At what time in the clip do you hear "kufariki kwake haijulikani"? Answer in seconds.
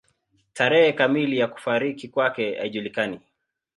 1.47-3.21